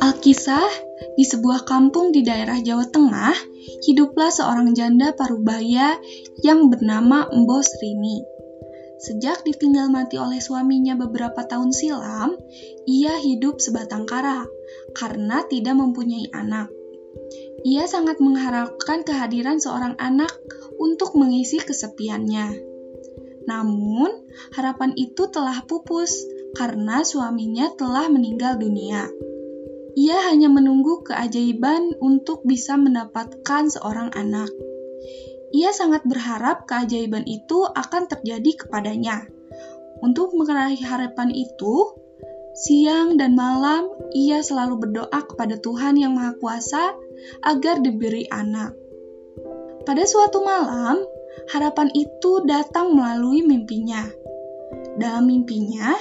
Alkisah, 0.00 0.64
di 1.20 1.24
sebuah 1.24 1.68
kampung 1.68 2.16
di 2.16 2.24
daerah 2.24 2.56
Jawa 2.64 2.88
Tengah, 2.88 3.36
hiduplah 3.84 4.32
seorang 4.32 4.72
janda 4.72 5.12
parubaya 5.12 6.00
yang 6.40 6.72
bernama 6.72 7.28
Mbos 7.28 7.76
Rini. 7.84 8.24
Sejak 9.04 9.44
ditinggal 9.44 9.92
mati 9.92 10.16
oleh 10.16 10.40
suaminya 10.40 10.96
beberapa 10.96 11.44
tahun 11.44 11.76
silam, 11.76 12.40
ia 12.88 13.20
hidup 13.20 13.60
sebatang 13.60 14.08
kara 14.08 14.48
karena 14.96 15.44
tidak 15.44 15.76
mempunyai 15.76 16.32
anak. 16.32 16.72
Ia 17.68 17.84
sangat 17.84 18.16
mengharapkan 18.24 19.04
kehadiran 19.04 19.60
seorang 19.60 19.96
anak 20.00 20.32
untuk 20.80 21.16
mengisi 21.20 21.60
kesepiannya. 21.60 22.73
Namun, 23.44 24.10
harapan 24.56 24.96
itu 24.96 25.28
telah 25.28 25.64
pupus 25.68 26.24
karena 26.56 27.02
suaminya 27.02 27.72
telah 27.76 28.08
meninggal 28.08 28.56
dunia. 28.56 29.10
Ia 29.94 30.18
hanya 30.26 30.50
menunggu 30.50 31.06
keajaiban 31.06 31.94
untuk 32.02 32.42
bisa 32.42 32.74
mendapatkan 32.74 33.70
seorang 33.70 34.10
anak. 34.14 34.50
Ia 35.54 35.70
sangat 35.70 36.02
berharap 36.02 36.66
keajaiban 36.66 37.22
itu 37.30 37.62
akan 37.62 38.10
terjadi 38.10 38.66
kepadanya. 38.66 39.22
Untuk 40.02 40.34
meraih 40.34 40.82
harapan 40.82 41.30
itu, 41.30 41.94
siang 42.58 43.14
dan 43.14 43.38
malam 43.38 43.86
ia 44.10 44.42
selalu 44.42 44.82
berdoa 44.82 45.20
kepada 45.30 45.62
Tuhan 45.62 45.94
Yang 45.94 46.12
Maha 46.18 46.32
Kuasa 46.42 46.84
agar 47.46 47.78
diberi 47.78 48.26
anak. 48.26 48.74
Pada 49.86 50.02
suatu 50.02 50.42
malam, 50.42 51.06
harapan 51.50 51.90
itu 51.94 52.42
datang 52.46 52.94
melalui 52.96 53.44
mimpinya. 53.44 54.08
Dalam 54.94 55.26
mimpinya, 55.26 55.98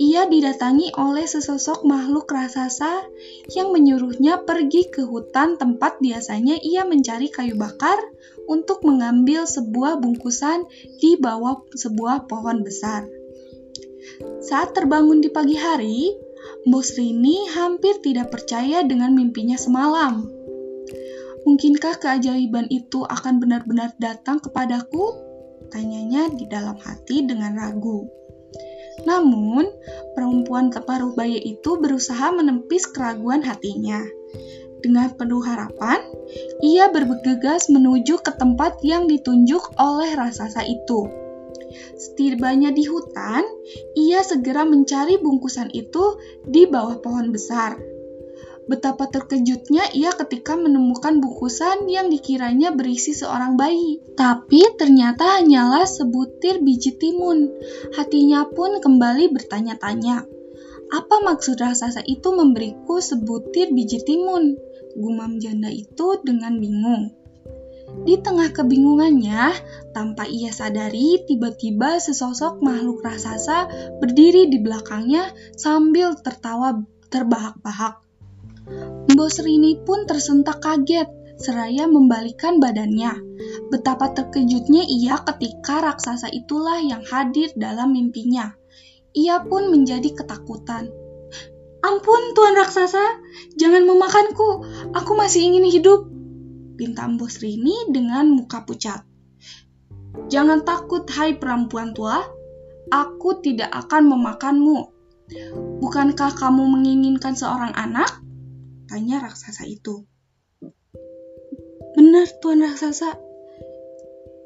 ia 0.00 0.24
didatangi 0.28 0.92
oleh 0.96 1.24
sesosok 1.28 1.84
makhluk 1.84 2.28
raksasa 2.28 3.04
yang 3.52 3.72
menyuruhnya 3.72 4.44
pergi 4.44 4.88
ke 4.88 5.04
hutan 5.04 5.60
tempat 5.60 6.00
biasanya 6.00 6.56
ia 6.60 6.88
mencari 6.88 7.28
kayu 7.28 7.56
bakar 7.56 7.96
untuk 8.48 8.80
mengambil 8.84 9.44
sebuah 9.44 10.00
bungkusan 10.00 10.64
di 11.00 11.20
bawah 11.20 11.60
sebuah 11.76 12.28
pohon 12.28 12.64
besar. 12.64 13.04
Saat 14.40 14.72
terbangun 14.72 15.20
di 15.20 15.28
pagi 15.28 15.56
hari, 15.60 16.16
Bos 16.64 16.96
Rini 16.96 17.48
hampir 17.52 18.00
tidak 18.00 18.32
percaya 18.32 18.80
dengan 18.84 19.12
mimpinya 19.12 19.60
semalam. 19.60 20.37
Mungkinkah 21.48 21.96
keajaiban 21.96 22.68
itu 22.68 23.08
akan 23.08 23.40
benar-benar 23.40 23.96
datang 23.96 24.36
kepadaku? 24.36 25.16
Tanyanya 25.72 26.28
di 26.36 26.44
dalam 26.44 26.76
hati 26.76 27.24
dengan 27.24 27.56
ragu. 27.56 28.04
Namun, 29.08 29.64
perempuan 30.12 30.68
teparuh 30.68 31.16
bayi 31.16 31.40
itu 31.40 31.80
berusaha 31.80 32.36
menepis 32.36 32.84
keraguan 32.92 33.40
hatinya. 33.40 34.04
Dengan 34.84 35.08
penuh 35.16 35.40
harapan, 35.40 36.04
ia 36.60 36.92
bergegas 36.92 37.72
menuju 37.72 38.20
ke 38.20 38.36
tempat 38.36 38.84
yang 38.84 39.08
ditunjuk 39.08 39.72
oleh 39.80 40.12
raksasa 40.20 40.68
itu. 40.68 41.08
Setibanya 41.96 42.76
di 42.76 42.84
hutan, 42.84 43.48
ia 43.96 44.20
segera 44.20 44.68
mencari 44.68 45.16
bungkusan 45.16 45.72
itu 45.72 46.20
di 46.44 46.68
bawah 46.68 47.00
pohon 47.00 47.32
besar. 47.32 47.80
Betapa 48.68 49.08
terkejutnya 49.08 49.88
ia 49.96 50.12
ketika 50.12 50.52
menemukan 50.52 51.24
bungkusan 51.24 51.88
yang 51.88 52.12
dikiranya 52.12 52.76
berisi 52.76 53.16
seorang 53.16 53.56
bayi. 53.56 54.04
Tapi 54.12 54.76
ternyata 54.76 55.40
hanyalah 55.40 55.88
sebutir 55.88 56.60
biji 56.60 57.00
timun. 57.00 57.48
Hatinya 57.96 58.44
pun 58.52 58.76
kembali 58.76 59.32
bertanya-tanya. 59.32 60.28
Apa 60.88 61.16
maksud 61.24 61.56
raksasa 61.56 62.04
itu 62.04 62.28
memberiku 62.32 63.00
sebutir 63.00 63.72
biji 63.72 64.04
timun? 64.04 64.60
Gumam 64.96 65.40
janda 65.40 65.72
itu 65.72 66.20
dengan 66.20 66.60
bingung. 66.60 67.12
Di 68.04 68.20
tengah 68.20 68.52
kebingungannya, 68.52 69.52
tanpa 69.96 70.28
ia 70.28 70.52
sadari, 70.52 71.24
tiba-tiba 71.24 71.96
sesosok 71.96 72.60
makhluk 72.60 73.00
raksasa 73.00 73.68
berdiri 73.96 74.52
di 74.52 74.60
belakangnya 74.60 75.32
sambil 75.56 76.12
tertawa 76.20 76.84
terbahak-bahak. 77.08 78.07
Bos 79.12 79.40
Rini 79.40 79.80
pun 79.82 80.04
tersentak 80.04 80.60
kaget, 80.60 81.08
seraya 81.40 81.86
membalikan 81.86 82.60
badannya. 82.60 83.16
Betapa 83.72 84.12
terkejutnya 84.12 84.84
ia 84.84 85.22
ketika 85.24 85.80
raksasa 85.80 86.28
itulah 86.34 86.82
yang 86.82 87.00
hadir 87.06 87.50
dalam 87.56 87.94
mimpinya. 87.94 88.52
Ia 89.16 89.42
pun 89.46 89.72
menjadi 89.72 90.12
ketakutan. 90.12 90.92
Ampun, 91.78 92.34
Tuan 92.34 92.58
Raksasa, 92.58 93.22
jangan 93.54 93.86
memakanku. 93.86 94.66
Aku 94.98 95.14
masih 95.14 95.46
ingin 95.46 95.64
hidup. 95.70 96.10
Pinta 96.74 97.06
Bos 97.14 97.38
Rini 97.38 97.90
dengan 97.90 98.30
muka 98.34 98.66
pucat. 98.66 99.06
Jangan 100.26 100.66
takut, 100.66 101.06
hai 101.14 101.38
perempuan 101.38 101.94
tua. 101.94 102.18
Aku 102.90 103.38
tidak 103.38 103.70
akan 103.70 104.10
memakanmu. 104.10 104.78
Bukankah 105.78 106.34
kamu 106.34 106.62
menginginkan 106.66 107.36
seorang 107.38 107.70
anak? 107.78 108.27
Tanya 108.88 109.20
raksasa 109.20 109.68
itu. 109.68 110.08
Benar, 111.92 112.24
Tuan 112.40 112.64
Raksasa. 112.64 113.20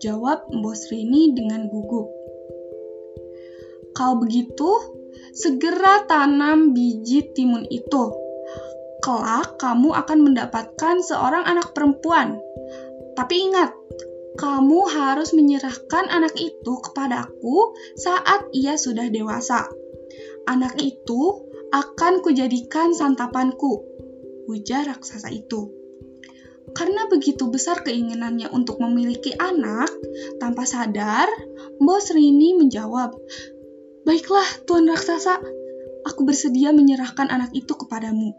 Jawab 0.02 0.50
Bos 0.50 0.90
Rini 0.90 1.30
dengan 1.30 1.70
gugup. 1.70 2.10
Kalau 3.94 4.18
begitu, 4.18 4.66
segera 5.30 6.02
tanam 6.10 6.74
biji 6.74 7.30
timun 7.38 7.70
itu. 7.70 8.18
Kelak 8.98 9.62
kamu 9.62 9.94
akan 9.94 10.18
mendapatkan 10.26 10.98
seorang 11.06 11.46
anak 11.46 11.70
perempuan. 11.70 12.42
Tapi 13.14 13.46
ingat, 13.46 13.70
kamu 14.42 14.90
harus 14.90 15.30
menyerahkan 15.38 16.10
anak 16.10 16.34
itu 16.34 16.82
kepadaku 16.82 17.78
saat 17.94 18.50
ia 18.50 18.74
sudah 18.74 19.06
dewasa. 19.06 19.70
Anak 20.50 20.74
itu 20.82 21.46
akan 21.70 22.26
kujadikan 22.26 22.90
santapanku 22.90 23.91
ujar 24.50 24.88
raksasa 24.88 25.30
itu. 25.30 25.70
Karena 26.72 27.04
begitu 27.10 27.50
besar 27.52 27.84
keinginannya 27.84 28.48
untuk 28.48 28.80
memiliki 28.80 29.34
anak, 29.36 29.90
tanpa 30.40 30.64
sadar, 30.64 31.28
Bos 31.76 32.08
Rini 32.14 32.56
menjawab, 32.56 33.12
Baiklah, 34.02 34.66
Tuan 34.66 34.90
Raksasa, 34.90 35.38
aku 36.02 36.26
bersedia 36.26 36.74
menyerahkan 36.74 37.30
anak 37.30 37.54
itu 37.54 37.70
kepadamu. 37.76 38.34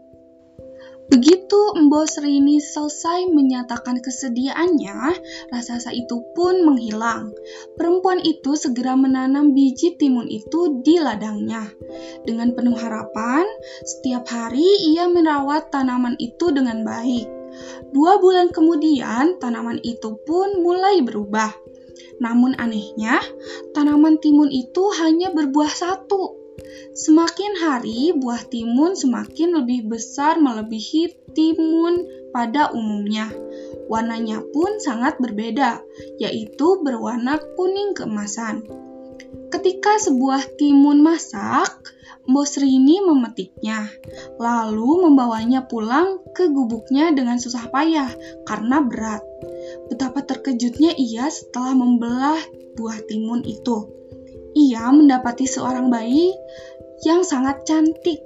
Begitu 1.04 1.60
Mbos 1.84 2.16
Rini 2.16 2.64
selesai 2.64 3.28
menyatakan 3.28 4.00
kesediaannya, 4.00 4.96
raksasa 5.52 5.92
itu 5.92 6.24
pun 6.32 6.64
menghilang. 6.64 7.28
Perempuan 7.76 8.24
itu 8.24 8.56
segera 8.56 8.96
menanam 8.96 9.52
biji 9.52 10.00
timun 10.00 10.24
itu 10.32 10.80
di 10.80 10.96
ladangnya. 10.96 11.68
Dengan 12.24 12.56
penuh 12.56 12.76
harapan, 12.80 13.44
setiap 13.84 14.24
hari 14.32 14.64
ia 14.96 15.04
merawat 15.04 15.68
tanaman 15.68 16.16
itu 16.16 16.48
dengan 16.56 16.80
baik. 16.88 17.28
Dua 17.92 18.16
bulan 18.18 18.48
kemudian, 18.50 19.36
tanaman 19.38 19.78
itu 19.84 20.16
pun 20.24 20.64
mulai 20.64 21.04
berubah. 21.04 21.52
Namun 22.18 22.56
anehnya, 22.56 23.20
tanaman 23.76 24.18
timun 24.18 24.48
itu 24.48 24.88
hanya 24.98 25.30
berbuah 25.30 25.70
satu 25.70 26.43
Semakin 26.92 27.56
hari, 27.56 28.12
buah 28.12 28.44
timun 28.52 28.92
semakin 28.92 29.64
lebih 29.64 29.88
besar 29.88 30.36
melebihi 30.36 31.32
timun 31.32 32.04
pada 32.36 32.68
umumnya. 32.76 33.32
Warnanya 33.88 34.44
pun 34.52 34.76
sangat 34.76 35.16
berbeda, 35.16 35.80
yaitu 36.20 36.84
berwarna 36.84 37.40
kuning 37.56 37.96
keemasan. 37.96 38.68
Ketika 39.48 39.96
sebuah 40.02 40.58
timun 40.60 41.00
masak, 41.00 41.94
Bos 42.24 42.56
Rini 42.56 43.04
memetiknya, 43.04 43.84
lalu 44.40 45.04
membawanya 45.04 45.68
pulang 45.68 46.24
ke 46.32 46.48
gubuknya 46.48 47.12
dengan 47.12 47.36
susah 47.36 47.68
payah 47.68 48.08
karena 48.48 48.80
berat. 48.80 49.22
Betapa 49.92 50.24
terkejutnya 50.24 50.96
ia 50.96 51.28
setelah 51.28 51.76
membelah 51.76 52.40
buah 52.74 52.98
timun 53.06 53.44
itu. 53.44 54.03
Ia 54.54 54.90
mendapati 54.94 55.50
seorang 55.50 55.90
bayi 55.90 56.30
yang 57.02 57.26
sangat 57.26 57.66
cantik. 57.66 58.22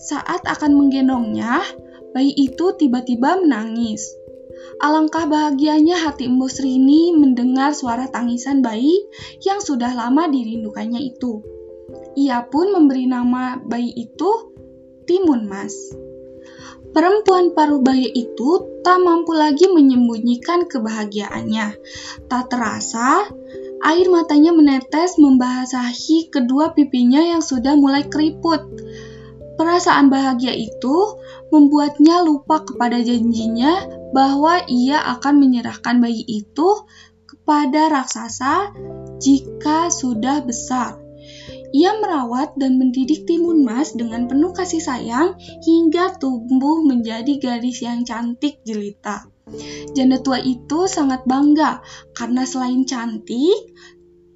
Saat 0.00 0.48
akan 0.48 0.74
menggendongnya, 0.74 1.62
bayi 2.16 2.32
itu 2.34 2.72
tiba-tiba 2.74 3.38
menangis. 3.38 4.02
Alangkah 4.82 5.30
bahagianya 5.30 5.94
hati 5.94 6.26
Mbok 6.26 6.58
Rini 6.58 7.14
mendengar 7.14 7.70
suara 7.76 8.10
tangisan 8.10 8.64
bayi 8.64 8.96
yang 9.46 9.62
sudah 9.62 9.94
lama 9.94 10.26
dirindukannya 10.26 10.98
itu. 10.98 11.44
Ia 12.18 12.48
pun 12.50 12.72
memberi 12.74 13.06
nama 13.06 13.60
bayi 13.62 13.92
itu 13.94 14.30
Timun 15.06 15.46
Mas. 15.46 15.74
Perempuan 16.92 17.56
parubaya 17.56 18.04
itu 18.04 18.80
tak 18.84 19.00
mampu 19.00 19.32
lagi 19.32 19.64
menyembunyikan 19.70 20.68
kebahagiaannya. 20.68 21.78
Tak 22.28 22.52
terasa, 22.52 23.32
Air 23.82 24.06
matanya 24.14 24.54
menetes 24.54 25.18
membasahi 25.18 26.30
kedua 26.30 26.70
pipinya 26.70 27.18
yang 27.18 27.42
sudah 27.42 27.74
mulai 27.74 28.06
keriput. 28.06 28.62
Perasaan 29.58 30.06
bahagia 30.06 30.54
itu 30.54 31.18
membuatnya 31.50 32.22
lupa 32.22 32.62
kepada 32.62 33.02
janjinya 33.02 33.90
bahwa 34.14 34.62
ia 34.70 35.02
akan 35.18 35.42
menyerahkan 35.42 35.98
bayi 35.98 36.22
itu 36.24 36.86
kepada 37.26 37.90
raksasa 37.90 38.70
jika 39.18 39.90
sudah 39.90 40.46
besar. 40.46 41.02
Ia 41.72 41.96
merawat 41.98 42.54
dan 42.60 42.76
mendidik 42.76 43.24
Timun 43.24 43.64
Mas 43.64 43.96
dengan 43.96 44.28
penuh 44.28 44.52
kasih 44.52 44.84
sayang 44.84 45.40
hingga 45.64 46.20
tumbuh 46.20 46.84
menjadi 46.84 47.40
gadis 47.40 47.80
yang 47.80 48.04
cantik 48.04 48.60
jelita. 48.62 49.31
Janda 49.92 50.22
tua 50.22 50.38
itu 50.40 50.86
sangat 50.86 51.26
bangga 51.26 51.82
karena 52.14 52.46
selain 52.46 52.86
cantik, 52.86 53.74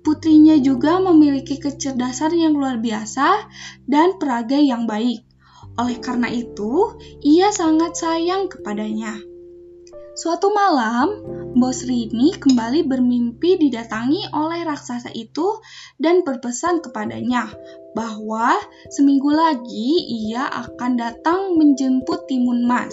putrinya 0.02 0.58
juga 0.58 1.02
memiliki 1.02 1.58
kecerdasan 1.58 2.36
yang 2.36 2.54
luar 2.54 2.78
biasa 2.78 3.46
dan 3.86 4.18
peragai 4.18 4.62
yang 4.62 4.84
baik. 4.84 5.26
Oleh 5.76 5.98
karena 6.00 6.30
itu, 6.32 6.96
ia 7.20 7.52
sangat 7.52 7.98
sayang 7.98 8.48
kepadanya. 8.48 9.18
Suatu 10.16 10.48
malam, 10.48 11.20
Bos 11.56 11.88
Rini 11.88 12.36
kembali 12.36 12.84
bermimpi 12.84 13.56
didatangi 13.56 14.28
oleh 14.36 14.60
raksasa 14.68 15.08
itu 15.16 15.56
dan 15.96 16.20
berpesan 16.20 16.84
kepadanya 16.84 17.48
bahwa 17.96 18.60
seminggu 18.92 19.32
lagi 19.32 20.04
ia 20.04 20.44
akan 20.52 21.00
datang 21.00 21.56
menjemput 21.56 22.28
Timun 22.28 22.68
Mas. 22.68 22.92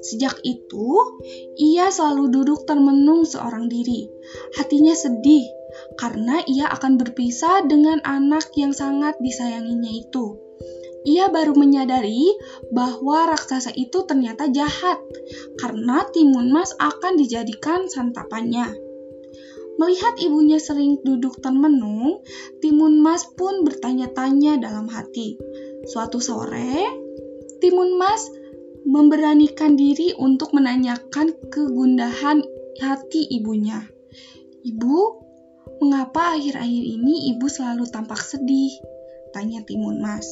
Sejak 0.00 0.40
itu, 0.40 1.20
ia 1.60 1.92
selalu 1.92 2.32
duduk 2.32 2.64
termenung 2.64 3.28
seorang 3.28 3.68
diri. 3.68 4.08
Hatinya 4.56 4.96
sedih 4.96 5.44
karena 6.00 6.40
ia 6.48 6.72
akan 6.72 6.96
berpisah 6.96 7.68
dengan 7.68 8.00
anak 8.08 8.48
yang 8.56 8.72
sangat 8.72 9.20
disayanginya 9.20 9.92
itu 9.92 10.47
ia 11.08 11.32
baru 11.32 11.56
menyadari 11.56 12.28
bahwa 12.68 13.32
raksasa 13.32 13.72
itu 13.72 14.04
ternyata 14.04 14.52
jahat 14.52 15.00
karena 15.56 16.04
timun 16.12 16.52
mas 16.52 16.76
akan 16.76 17.16
dijadikan 17.16 17.88
santapannya. 17.88 18.88
Melihat 19.78 20.18
ibunya 20.18 20.58
sering 20.58 20.98
duduk 21.06 21.38
termenung, 21.38 22.18
Timun 22.58 22.98
Mas 22.98 23.22
pun 23.38 23.62
bertanya-tanya 23.62 24.58
dalam 24.58 24.90
hati. 24.90 25.38
Suatu 25.86 26.18
sore, 26.18 26.82
Timun 27.62 27.94
Mas 27.94 28.26
memberanikan 28.82 29.78
diri 29.78 30.18
untuk 30.18 30.50
menanyakan 30.50 31.30
kegundahan 31.46 32.42
hati 32.82 33.22
ibunya. 33.38 33.86
Ibu, 34.66 34.98
mengapa 35.78 36.34
akhir-akhir 36.34 36.84
ini 36.98 37.30
ibu 37.38 37.46
selalu 37.46 37.86
tampak 37.86 38.18
sedih? 38.18 38.74
Tanya 39.30 39.62
Timun 39.62 40.02
Mas. 40.02 40.26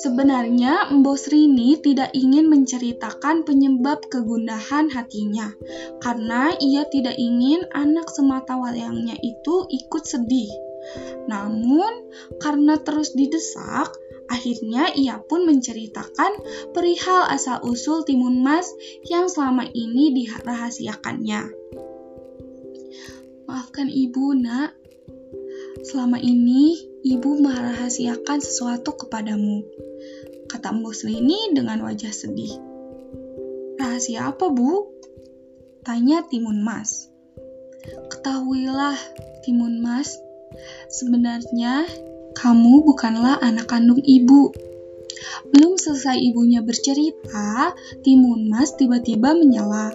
Sebenarnya 0.00 0.88
Mbos 0.88 1.28
Rini 1.28 1.76
tidak 1.76 2.16
ingin 2.16 2.48
menceritakan 2.48 3.44
penyebab 3.44 4.00
kegundahan 4.08 4.88
hatinya, 4.88 5.52
karena 6.00 6.56
ia 6.56 6.88
tidak 6.88 7.20
ingin 7.20 7.68
anak 7.76 8.08
semata 8.08 8.56
wayangnya 8.56 9.20
itu 9.20 9.68
ikut 9.68 10.08
sedih. 10.08 10.48
Namun, 11.28 12.08
karena 12.40 12.80
terus 12.80 13.12
didesak, 13.12 13.92
akhirnya 14.32 14.88
ia 14.96 15.20
pun 15.20 15.44
menceritakan 15.44 16.32
perihal 16.72 17.28
asal-usul 17.28 18.08
timun 18.08 18.40
mas 18.40 18.72
yang 19.04 19.28
selama 19.28 19.68
ini 19.68 20.16
dirahasiakannya. 20.16 21.52
Maafkan 23.44 23.92
ibu, 23.92 24.32
nak. 24.32 24.79
Selama 25.90 26.22
ini 26.22 26.78
ibu 27.02 27.34
merahasiakan 27.42 28.38
sesuatu 28.38 28.94
kepadamu, 28.94 29.66
kata 30.46 30.70
Mbok 30.70 30.94
Selini 30.94 31.50
dengan 31.50 31.82
wajah 31.82 32.14
sedih. 32.14 32.54
Rahasia 33.74 34.30
apa, 34.30 34.54
Bu? 34.54 34.86
Tanya 35.82 36.22
Timun 36.30 36.62
Mas. 36.62 37.10
Ketahuilah, 38.06 38.94
Timun 39.42 39.82
Mas, 39.82 40.14
sebenarnya 40.94 41.82
kamu 42.38 42.86
bukanlah 42.86 43.42
anak 43.42 43.66
kandung 43.66 43.98
ibu. 43.98 44.54
Belum 45.50 45.74
selesai 45.74 46.22
ibunya 46.22 46.62
bercerita, 46.62 47.74
Timun 48.06 48.46
Mas 48.46 48.78
tiba-tiba 48.78 49.34
menyela. 49.34 49.90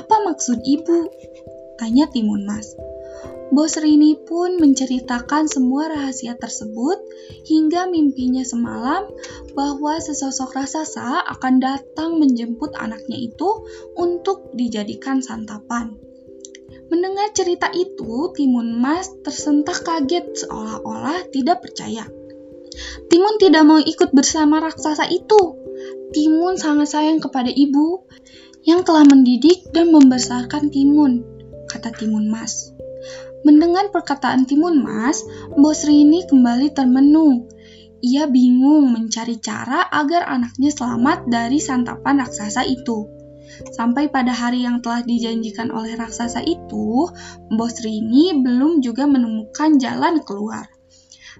Apa 0.00 0.16
maksud 0.32 0.64
ibu? 0.64 1.12
Tanya 1.76 2.08
Timun 2.08 2.48
Mas. 2.48 2.72
Bos 3.50 3.74
Rini 3.74 4.14
pun 4.14 4.62
menceritakan 4.62 5.50
semua 5.50 5.90
rahasia 5.90 6.38
tersebut 6.38 7.02
hingga 7.50 7.90
mimpinya 7.90 8.46
semalam 8.46 9.10
bahwa 9.58 9.98
sesosok 9.98 10.54
raksasa 10.54 11.26
akan 11.26 11.58
datang 11.58 12.22
menjemput 12.22 12.78
anaknya 12.78 13.18
itu 13.18 13.66
untuk 13.98 14.54
dijadikan 14.54 15.18
santapan. 15.18 15.98
Mendengar 16.90 17.34
cerita 17.34 17.70
itu, 17.74 18.30
Timun 18.38 18.78
Mas 18.78 19.10
tersentak 19.26 19.82
kaget 19.82 20.46
seolah-olah 20.46 21.26
tidak 21.34 21.62
percaya. 21.66 22.06
Timun 23.10 23.34
tidak 23.42 23.66
mau 23.66 23.82
ikut 23.82 24.14
bersama 24.14 24.62
raksasa 24.62 25.10
itu. 25.10 25.58
Timun 26.14 26.54
sangat 26.54 26.90
sayang 26.90 27.18
kepada 27.18 27.50
ibu 27.50 28.06
yang 28.62 28.86
telah 28.86 29.06
mendidik 29.06 29.70
dan 29.74 29.90
membesarkan 29.90 30.70
Timun, 30.70 31.22
kata 31.70 31.94
Timun 31.94 32.30
Mas. 32.30 32.74
Mendengar 33.50 33.90
perkataan 33.90 34.46
Timun 34.46 34.78
Mas, 34.78 35.26
Bos 35.58 35.82
Rini 35.82 36.22
kembali 36.22 36.70
termenung. 36.70 37.50
Ia 37.98 38.30
bingung 38.30 38.94
mencari 38.94 39.42
cara 39.42 39.90
agar 39.90 40.22
anaknya 40.30 40.70
selamat 40.70 41.26
dari 41.26 41.58
santapan 41.58 42.22
raksasa 42.22 42.62
itu. 42.62 43.10
Sampai 43.74 44.06
pada 44.06 44.30
hari 44.30 44.62
yang 44.62 44.78
telah 44.86 45.02
dijanjikan 45.02 45.74
oleh 45.74 45.98
raksasa 45.98 46.46
itu, 46.46 47.10
Bos 47.50 47.74
Rini 47.82 48.38
belum 48.38 48.86
juga 48.86 49.10
menemukan 49.10 49.82
jalan 49.82 50.22
keluar. 50.22 50.70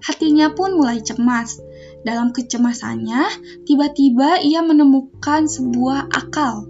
Hatinya 0.03 0.51
pun 0.51 0.75
mulai 0.75 0.99
cemas. 0.99 1.63
Dalam 2.03 2.35
kecemasannya, 2.35 3.23
tiba-tiba 3.63 4.43
ia 4.43 4.59
menemukan 4.59 5.47
sebuah 5.47 6.11
akal. 6.11 6.67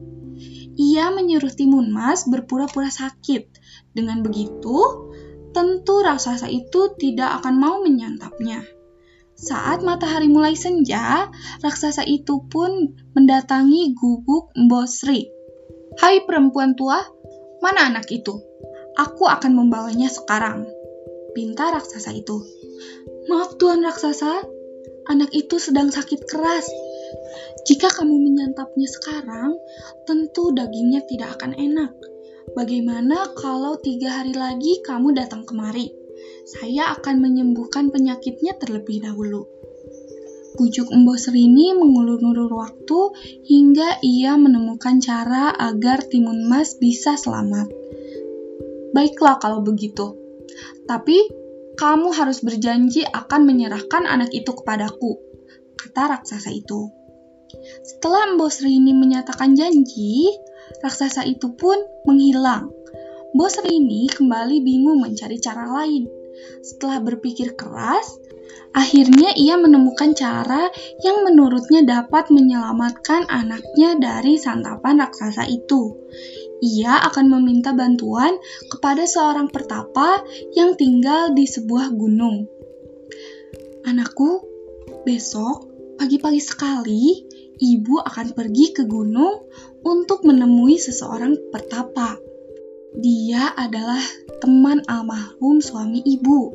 Ia 0.77 1.09
menyuruh 1.09 1.49
Timun 1.49 1.89
Mas 1.89 2.29
berpura-pura 2.29 2.94
sakit. 2.94 3.49
Dengan 3.91 4.23
begitu, 4.23 5.10
tentu 5.51 6.03
raksasa 6.03 6.48
itu 6.48 6.95
tidak 7.00 7.44
akan 7.44 7.56
mau 7.59 7.80
menyantapnya. 7.83 8.63
Saat 9.42 9.81
matahari 9.81 10.30
mulai 10.30 10.53
senja, 10.53 11.31
raksasa 11.66 12.06
itu 12.06 12.45
pun 12.45 12.94
mendatangi 13.18 13.97
gubuk 13.97 14.54
Mbosri. 14.54 15.28
Hai 15.97 16.23
perempuan 16.23 16.78
tua, 16.78 17.02
mana 17.64 17.90
anak 17.90 18.07
itu? 18.14 18.37
Aku 18.99 19.25
akan 19.25 19.56
membawanya 19.56 20.14
sekarang. 20.14 20.68
Pinta 21.33 21.73
raksasa 21.73 22.11
itu. 22.14 22.37
Maaf 23.31 23.56
tuan 23.57 23.81
raksasa, 23.81 24.45
anak 25.09 25.31
itu 25.33 25.57
sedang 25.57 25.90
sakit 25.90 26.28
keras. 26.28 26.68
Jika 27.66 27.90
kamu 27.90 28.14
menyantapnya 28.14 28.87
sekarang, 28.90 29.57
tentu 30.06 30.54
dagingnya 30.54 31.02
tidak 31.07 31.40
akan 31.40 31.57
enak. 31.57 32.10
Bagaimana 32.57 33.38
kalau 33.38 33.78
tiga 33.78 34.18
hari 34.18 34.33
lagi 34.33 34.81
kamu 34.81 35.14
datang 35.14 35.45
kemari? 35.45 35.94
Saya 36.42 36.90
akan 36.98 37.21
menyembuhkan 37.21 37.94
penyakitnya 37.94 38.57
terlebih 38.57 39.06
dahulu. 39.06 39.45
Bujuk 40.57 40.90
Embo 40.90 41.16
Serini 41.21 41.71
mengulur-ulur 41.78 42.50
waktu 42.57 43.00
hingga 43.45 44.02
ia 44.02 44.36
menemukan 44.42 44.98
cara 44.98 45.54
agar 45.54 46.02
Timun 46.02 46.50
Mas 46.50 46.81
bisa 46.81 47.14
selamat. 47.14 47.69
Baiklah 48.92 49.38
kalau 49.38 49.62
begitu. 49.62 50.18
Tapi 50.90 51.30
kamu 51.78 52.10
harus 52.12 52.42
berjanji 52.42 53.06
akan 53.06 53.48
menyerahkan 53.48 54.04
anak 54.10 54.33
itu 54.33 54.50
kepadaku, 54.52 55.21
kata 55.78 56.19
raksasa 56.19 56.50
itu. 56.52 56.90
Setelah 57.86 58.33
Embo 58.33 58.50
Serini 58.50 58.92
menyatakan 58.98 59.56
janji, 59.56 60.26
raksasa 60.81 61.23
itu 61.30 61.54
pun 61.56 61.78
menghilang. 62.04 62.73
Bos 63.31 63.56
Rini 63.64 64.11
kembali 64.11 64.59
bingung 64.59 65.00
mencari 65.00 65.40
cara 65.40 65.64
lain. 65.69 66.09
Setelah 66.59 67.00
berpikir 67.00 67.56
keras, 67.56 68.19
akhirnya 68.76 69.31
ia 69.40 69.56
menemukan 69.56 70.11
cara 70.11 70.68
yang 71.00 71.23
menurutnya 71.23 71.85
dapat 71.88 72.28
menyelamatkan 72.28 73.30
anaknya 73.31 73.95
dari 73.95 74.35
santapan 74.35 75.00
raksasa 75.00 75.47
itu. 75.47 75.95
Ia 76.61 77.02
akan 77.07 77.26
meminta 77.40 77.73
bantuan 77.73 78.38
kepada 78.69 79.07
seorang 79.07 79.50
pertapa 79.50 80.21
yang 80.54 80.76
tinggal 80.76 81.33
di 81.33 81.47
sebuah 81.47 81.90
gunung. 81.95 82.45
Anakku, 83.88 84.45
besok 85.07 85.71
pagi-pagi 85.97 86.42
sekali 86.42 87.26
ibu 87.61 88.02
akan 88.02 88.33
pergi 88.33 88.73
ke 88.73 88.83
gunung 88.90 89.45
untuk 89.81 90.26
menemui 90.26 90.78
seseorang 90.78 91.38
pertapa. 91.50 92.18
Dia 92.92 93.56
adalah 93.56 94.04
teman 94.44 94.83
almarhum 94.85 95.64
suami 95.64 96.04
ibu. 96.04 96.52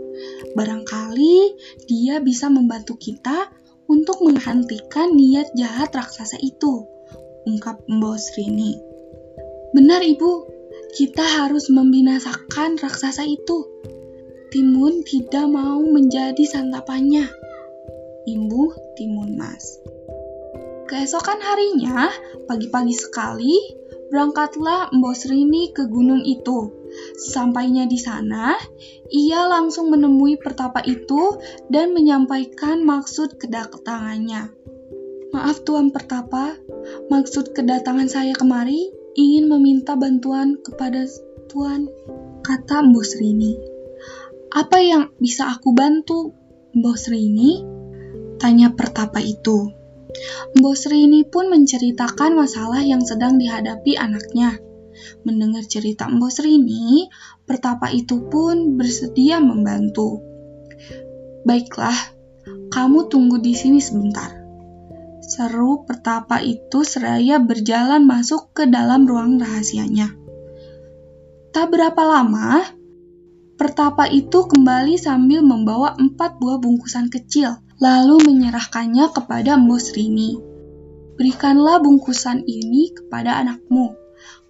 Barangkali 0.53 1.57
dia 1.89 2.21
bisa 2.21 2.53
membantu 2.53 3.01
kita 3.01 3.49
untuk 3.87 4.21
menghentikan 4.21 5.15
niat 5.15 5.55
jahat 5.57 5.95
raksasa 5.95 6.37
itu, 6.43 6.85
ungkap 7.47 7.81
Mbok 7.89 8.19
Srini. 8.19 8.77
Benar 9.73 10.03
ibu, 10.03 10.45
kita 10.97 11.23
harus 11.23 11.71
membinasakan 11.73 12.77
raksasa 12.81 13.25
itu. 13.25 13.69
Timun 14.51 15.05
tidak 15.05 15.47
mau 15.51 15.83
menjadi 15.83 16.43
santapannya. 16.45 17.29
Imbuh 18.27 18.73
Timun 18.99 19.37
Mas. 19.39 19.79
Keesokan 20.87 21.43
harinya, 21.43 22.07
pagi-pagi 22.47 22.95
sekali, 22.95 23.59
berangkatlah 24.07 24.95
Mbok 24.95 25.15
Srini 25.19 25.75
ke 25.75 25.91
gunung 25.91 26.23
itu. 26.23 26.71
Sesampainya 27.19 27.91
di 27.91 27.99
sana, 27.99 28.55
ia 29.11 29.51
langsung 29.51 29.91
menemui 29.91 30.39
pertapa 30.39 30.79
itu 30.87 31.43
dan 31.75 31.91
menyampaikan 31.91 32.87
maksud 32.87 33.35
kedatangannya. 33.35 34.55
Maaf 35.35 35.67
Tuan 35.67 35.91
Pertapa, 35.91 36.55
maksud 37.11 37.51
kedatangan 37.51 38.07
saya 38.07 38.39
kemari 38.39 38.87
ingin 39.19 39.51
meminta 39.51 39.99
bantuan 39.99 40.55
kepada 40.63 41.03
Tuan, 41.51 41.91
kata 42.47 42.87
Mbok 42.87 43.03
Srini. 43.03 43.59
Apa 44.55 44.79
yang 44.79 45.11
bisa 45.19 45.51
aku 45.51 45.75
bantu, 45.75 46.31
Mbok 46.79 46.95
Srini? 46.95 47.67
Tanya 48.39 48.71
Pertapa 48.71 49.19
itu. 49.19 49.76
Mbok 50.57 50.77
Srini 50.77 51.27
pun 51.29 51.53
menceritakan 51.53 52.33
masalah 52.37 52.81
yang 52.81 53.05
sedang 53.05 53.37
dihadapi 53.37 53.99
anaknya. 54.01 54.57
Mendengar 55.27 55.67
cerita 55.69 56.09
Mbok 56.09 56.33
Srini, 56.33 57.09
pertapa 57.45 57.93
itu 57.93 58.25
pun 58.33 58.81
bersedia 58.81 59.43
membantu. 59.43 60.25
Baiklah, 61.45 61.97
kamu 62.73 63.13
tunggu 63.13 63.39
di 63.39 63.53
sini 63.53 63.79
sebentar. 63.79 64.33
Seru 65.27 65.83
pertapa 65.85 66.39
itu 66.39 66.87
seraya 66.87 67.43
berjalan 67.43 68.07
masuk 68.07 68.55
ke 68.55 68.65
dalam 68.71 69.05
ruang 69.05 69.37
rahasianya. 69.43 70.15
Tak 71.51 71.67
berapa 71.73 71.99
lama, 71.99 72.63
pertapa 73.59 74.07
itu 74.07 74.47
kembali 74.47 74.95
sambil 74.97 75.43
membawa 75.43 75.99
empat 75.99 76.39
buah 76.39 76.63
bungkusan 76.63 77.11
kecil 77.11 77.66
lalu 77.77 78.17
menyerahkannya 78.25 79.13
kepada 79.13 79.61
Mbok 79.61 79.81
Srini. 79.81 80.37
Berikanlah 81.17 81.81
bungkusan 81.81 82.45
ini 82.45 82.93
kepada 82.93 83.41
anakmu. 83.41 83.97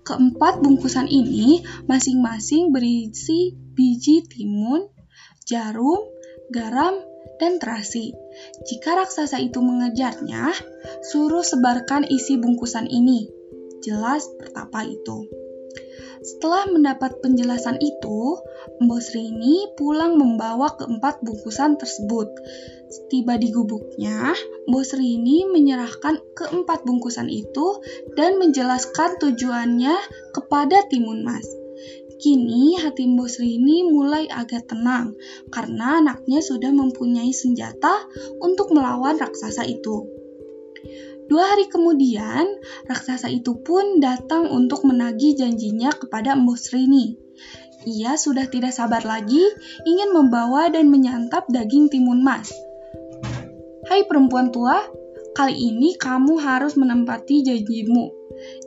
Keempat 0.06 0.62
bungkusan 0.62 1.11
ini 1.11 1.66
masing-masing 1.90 2.71
berisi 2.71 3.54
biji 3.75 4.23
timun, 4.26 4.87
jarum, 5.47 5.99
garam, 6.54 6.95
dan 7.42 7.59
terasi. 7.59 8.14
Jika 8.66 8.99
raksasa 9.02 9.42
itu 9.42 9.59
mengejarnya, 9.62 10.54
suruh 11.06 11.42
sebarkan 11.42 12.06
isi 12.06 12.38
bungkusan 12.38 12.87
ini. 12.87 13.26
Jelas 13.83 14.26
pertapa 14.38 14.87
itu. 14.87 15.26
Setelah 16.25 16.68
mendapat 16.73 17.20
penjelasan 17.20 17.76
itu, 17.80 18.40
Mbok 18.80 19.00
Srini 19.00 19.68
pulang 19.76 20.16
membawa 20.16 20.73
keempat 20.76 21.20
bungkusan 21.20 21.76
tersebut. 21.76 22.32
Tiba 23.12 23.37
di 23.37 23.52
gubuknya, 23.52 24.32
Mbok 24.70 24.85
Srini 24.85 25.44
menyerahkan 25.49 26.23
keempat 26.32 26.88
bungkusan 26.88 27.28
itu 27.28 27.80
dan 28.16 28.40
menjelaskan 28.40 29.20
tujuannya 29.20 29.96
kepada 30.32 30.88
Timun 30.88 31.20
Mas. 31.26 31.44
Kini 32.16 32.80
hati 32.80 33.04
Mbok 33.04 33.28
Srini 33.28 33.85
mulai 33.85 34.25
agak 34.32 34.73
tenang 34.73 35.12
karena 35.52 36.00
anaknya 36.00 36.40
sudah 36.40 36.73
mempunyai 36.73 37.28
senjata 37.37 38.08
untuk 38.40 38.73
melawan 38.73 39.20
raksasa 39.20 39.68
itu. 39.68 40.08
Dua 41.26 41.42
hari 41.42 41.66
kemudian, 41.66 42.47
raksasa 42.87 43.26
itu 43.26 43.59
pun 43.59 43.99
datang 43.99 44.47
untuk 44.47 44.87
menagih 44.87 45.35
janjinya 45.35 45.90
kepada 45.90 46.38
Mbok 46.38 46.54
Srini. 46.54 47.18
Ia 47.87 48.18
sudah 48.18 48.47
tidak 48.50 48.75
sabar 48.75 49.02
lagi 49.02 49.42
ingin 49.87 50.11
membawa 50.11 50.71
dan 50.71 50.90
menyantap 50.90 51.47
daging 51.50 51.90
timun 51.90 52.23
mas. 52.23 52.50
Hai 53.87 54.06
perempuan 54.06 54.50
tua, 54.50 54.83
kali 55.35 55.54
ini 55.54 55.95
kamu 55.95 56.38
harus 56.42 56.75
menempati 56.75 57.47
janjimu. 57.47 58.11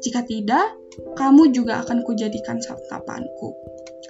Jika 0.03 0.23
tidak, 0.23 0.75
kamu 1.15 1.51
juga 1.51 1.83
akan 1.83 2.03
kujadikan 2.03 2.59
santapanku. 2.59 3.55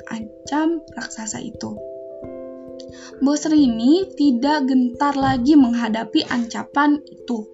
Ancam 0.10 0.82
raksasa 0.94 1.42
itu. 1.42 1.78
Mbok 3.22 3.38
Srini 3.38 4.10
tidak 4.14 4.70
gentar 4.70 5.14
lagi 5.14 5.54
menghadapi 5.54 6.26
ancapan 6.30 7.02
itu. 7.10 7.46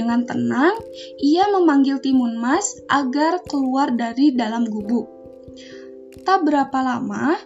Dengan 0.00 0.24
tenang, 0.24 0.80
ia 1.20 1.44
memanggil 1.52 2.00
Timun 2.00 2.40
Mas 2.40 2.80
agar 2.88 3.44
keluar 3.44 3.92
dari 3.92 4.32
dalam 4.32 4.64
gubuk. 4.64 5.04
Tak 6.24 6.48
berapa 6.48 6.72
lama, 6.80 7.36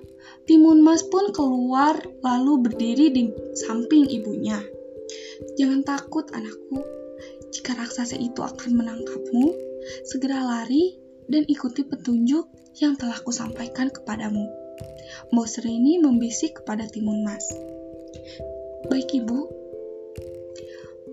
Timun 0.46 0.78
Mas 0.78 1.02
pun 1.02 1.34
keluar 1.34 1.98
lalu 2.22 2.62
berdiri 2.62 3.10
di 3.10 3.26
samping 3.58 4.06
ibunya. 4.06 4.62
Jangan 5.58 5.82
takut 5.82 6.30
anakku, 6.30 6.78
jika 7.50 7.74
raksasa 7.74 8.22
itu 8.22 8.38
akan 8.38 8.70
menangkapmu, 8.78 9.50
segera 10.06 10.38
lari 10.46 10.94
dan 11.26 11.42
ikuti 11.50 11.82
petunjuk 11.82 12.46
yang 12.78 12.94
telah 12.94 13.18
kusampaikan 13.18 13.90
kepadamu. 13.90 14.46
Mbok 15.34 15.48
Serini 15.50 15.98
membisik 15.98 16.62
kepada 16.62 16.86
Timun 16.86 17.26
Mas. 17.26 17.50
Baik 18.86 19.10
ibu, 19.10 19.63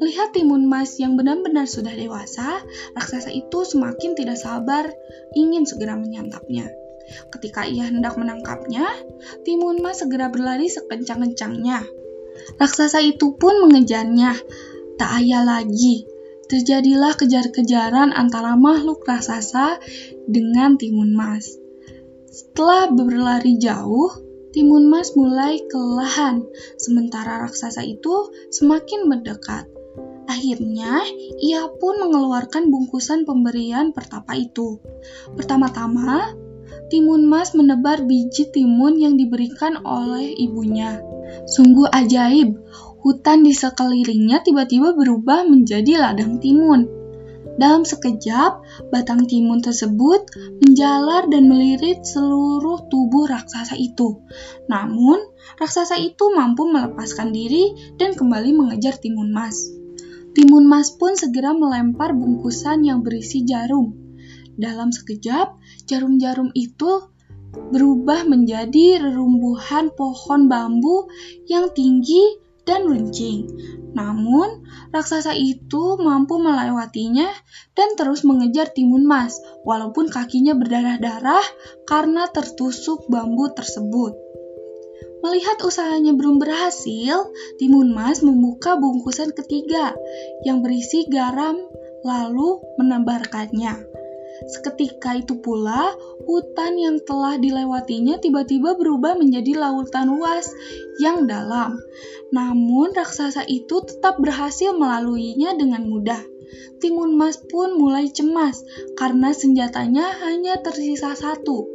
Melihat 0.01 0.33
timun 0.33 0.65
mas 0.65 0.97
yang 0.97 1.13
benar-benar 1.13 1.69
sudah 1.69 1.93
dewasa, 1.93 2.65
raksasa 2.97 3.29
itu 3.29 3.61
semakin 3.61 4.17
tidak 4.17 4.41
sabar 4.41 4.89
ingin 5.37 5.69
segera 5.69 5.93
menyantapnya. 5.93 6.73
Ketika 7.29 7.69
ia 7.69 7.85
hendak 7.85 8.17
menangkapnya, 8.17 8.89
timun 9.45 9.77
mas 9.77 10.01
segera 10.01 10.33
berlari 10.33 10.73
sekencang-kencangnya. 10.73 11.85
Raksasa 12.57 12.97
itu 13.05 13.37
pun 13.37 13.69
mengejarnya. 13.69 14.33
Tak 14.97 15.21
ayah 15.21 15.45
lagi, 15.45 16.09
terjadilah 16.49 17.13
kejar-kejaran 17.13 18.09
antara 18.09 18.57
makhluk 18.57 19.05
raksasa 19.05 19.77
dengan 20.25 20.81
timun 20.81 21.13
mas. 21.13 21.61
Setelah 22.31 22.89
berlari 22.89 23.61
jauh, 23.61 24.31
Timun 24.51 24.91
Mas 24.91 25.15
mulai 25.15 25.63
kelelahan, 25.71 26.43
sementara 26.75 27.47
raksasa 27.47 27.87
itu 27.87 28.35
semakin 28.51 29.07
mendekat. 29.07 29.63
Akhirnya, 30.29 31.01
ia 31.41 31.69
pun 31.81 32.01
mengeluarkan 32.01 32.69
bungkusan 32.69 33.25
pemberian 33.25 33.93
pertapa 33.95 34.37
itu. 34.37 34.81
Pertama-tama, 35.33 36.33
Timun 36.91 37.23
Mas 37.23 37.55
menebar 37.55 38.03
biji 38.03 38.51
timun 38.51 38.99
yang 38.99 39.15
diberikan 39.15 39.79
oleh 39.87 40.35
ibunya. 40.35 40.99
Sungguh 41.47 41.87
ajaib, 41.87 42.59
hutan 42.99 43.47
di 43.47 43.55
sekelilingnya 43.55 44.43
tiba-tiba 44.43 44.91
berubah 44.91 45.47
menjadi 45.47 46.03
ladang 46.03 46.43
timun. 46.43 46.91
Dalam 47.55 47.87
sekejap, 47.87 48.63
batang 48.91 49.23
timun 49.23 49.63
tersebut 49.63 50.27
menjalar 50.59 51.31
dan 51.31 51.47
melirit 51.47 52.03
seluruh 52.03 52.87
tubuh 52.91 53.27
raksasa 53.27 53.79
itu. 53.79 54.19
Namun, 54.67 55.19
raksasa 55.63 55.95
itu 55.95 56.31
mampu 56.35 56.67
melepaskan 56.67 57.31
diri 57.31 57.95
dan 57.95 58.15
kembali 58.19 58.51
mengejar 58.51 58.99
timun 58.99 59.31
mas. 59.31 59.80
Timun 60.31 60.63
Mas 60.63 60.95
pun 60.95 61.13
segera 61.19 61.51
melempar 61.51 62.15
bungkusan 62.15 62.87
yang 62.87 63.03
berisi 63.03 63.43
jarum. 63.43 63.91
Dalam 64.55 64.95
sekejap, 64.95 65.59
jarum-jarum 65.87 66.55
itu 66.55 67.11
berubah 67.51 68.23
menjadi 68.23 69.03
rerumbuhan 69.03 69.91
pohon 69.91 70.47
bambu 70.47 71.11
yang 71.51 71.75
tinggi 71.75 72.39
dan 72.63 72.87
runcing. 72.87 73.51
Namun, 73.91 74.63
raksasa 74.95 75.35
itu 75.35 75.99
mampu 75.99 76.39
melewatinya 76.39 77.27
dan 77.75 77.99
terus 77.99 78.23
mengejar 78.23 78.71
timun 78.71 79.03
mas, 79.03 79.35
walaupun 79.67 80.07
kakinya 80.07 80.55
berdarah-darah 80.55 81.43
karena 81.83 82.31
tertusuk 82.31 83.11
bambu 83.11 83.51
tersebut. 83.51 84.30
Melihat 85.21 85.61
usahanya 85.61 86.17
belum 86.17 86.41
berhasil, 86.41 87.29
Timun 87.61 87.93
Mas 87.93 88.25
membuka 88.25 88.73
bungkusan 88.77 89.31
ketiga 89.37 89.93
yang 90.41 90.65
berisi 90.65 91.05
garam 91.05 91.61
lalu 92.01 92.57
menebarkannya. 92.81 93.85
Seketika 94.49 95.21
itu 95.21 95.37
pula, 95.37 95.93
hutan 96.25 96.73
yang 96.81 96.97
telah 97.05 97.37
dilewatinya 97.37 98.17
tiba-tiba 98.17 98.73
berubah 98.73 99.13
menjadi 99.13 99.53
lautan 99.53 100.09
luas 100.09 100.49
yang 100.97 101.29
dalam. 101.29 101.77
Namun, 102.33 102.97
raksasa 102.97 103.45
itu 103.45 103.85
tetap 103.85 104.17
berhasil 104.17 104.73
melaluinya 104.73 105.53
dengan 105.53 105.85
mudah. 105.85 106.25
Timun 106.81 107.13
Mas 107.13 107.37
pun 107.37 107.77
mulai 107.77 108.09
cemas 108.09 108.65
karena 108.97 109.29
senjatanya 109.31 110.09
hanya 110.25 110.57
tersisa 110.59 111.13
satu. 111.13 111.69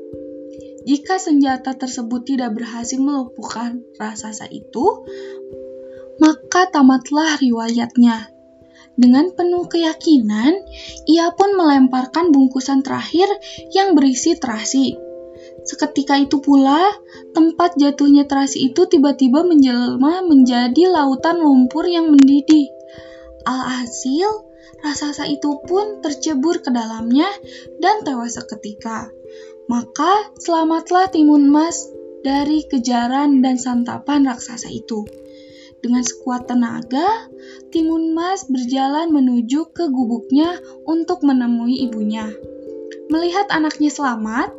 Jika 0.87 1.19
senjata 1.19 1.75
tersebut 1.75 2.23
tidak 2.23 2.55
berhasil 2.55 3.03
melumpuhkan 3.03 3.83
raksasa 3.99 4.47
itu, 4.55 5.03
maka 6.23 6.71
tamatlah 6.71 7.43
riwayatnya. 7.43 8.31
Dengan 8.95 9.35
penuh 9.35 9.67
keyakinan, 9.67 10.57
ia 11.11 11.35
pun 11.35 11.59
melemparkan 11.59 12.31
bungkusan 12.31 12.81
terakhir 12.87 13.27
yang 13.75 13.99
berisi 13.99 14.39
terasi. 14.39 14.97
Seketika 15.67 16.23
itu 16.23 16.39
pula, 16.39 16.81
tempat 17.35 17.75
jatuhnya 17.77 18.25
terasi 18.31 18.71
itu 18.71 18.87
tiba-tiba 18.87 19.43
menjelma 19.43 20.23
menjadi 20.23 20.87
lautan 20.87 21.43
lumpur 21.43 21.85
yang 21.91 22.15
mendidih. 22.15 22.71
Alhasil, 23.43 24.47
raksasa 24.87 25.27
itu 25.27 25.59
pun 25.67 25.99
tercebur 25.99 26.63
ke 26.63 26.71
dalamnya 26.71 27.27
dan 27.83 28.07
tewas 28.07 28.39
seketika. 28.39 29.16
Maka 29.67 30.31
selamatlah 30.39 31.11
Timun 31.11 31.51
Mas 31.51 31.91
dari 32.23 32.67
kejaran 32.67 33.43
dan 33.43 33.59
santapan 33.59 34.27
raksasa 34.27 34.71
itu. 34.71 35.07
Dengan 35.83 36.03
sekuat 36.03 36.51
tenaga, 36.51 37.07
Timun 37.71 38.11
Mas 38.17 38.49
berjalan 38.51 39.13
menuju 39.15 39.71
ke 39.71 39.87
gubuknya 39.93 40.59
untuk 40.87 41.23
menemui 41.23 41.87
ibunya. 41.87 42.33
Melihat 43.07 43.47
anaknya 43.55 43.87
selamat, 43.87 44.51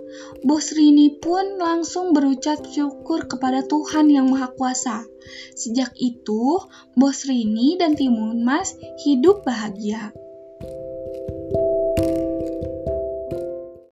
Bos 0.48 0.72
Rini 0.72 1.20
pun 1.20 1.60
langsung 1.60 2.16
berucap 2.16 2.64
syukur 2.64 3.28
kepada 3.28 3.68
Tuhan 3.68 4.08
Yang 4.08 4.28
Maha 4.32 4.50
Kuasa. 4.56 5.04
Sejak 5.52 5.92
itu, 6.00 6.64
Bos 6.96 7.28
Rini 7.28 7.76
dan 7.76 8.00
Timun 8.00 8.48
Mas 8.48 8.80
hidup 9.04 9.44
bahagia. 9.44 10.16